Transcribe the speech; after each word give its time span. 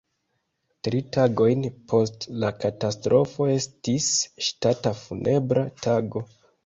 Tri 0.85 1.01
tagojn 1.17 1.67
post 1.91 2.25
la 2.43 2.51
katastrofo 2.63 3.47
estis 3.57 4.09
ŝtata 4.49 4.95
funebra 5.03 5.67
tago. 5.89 6.25